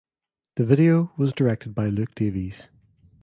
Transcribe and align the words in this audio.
The 0.55 0.65
video 0.65 1.13
was 1.15 1.31
directed 1.31 1.75
by 1.75 1.85
Luke 1.89 2.15
Davies. 2.15 2.67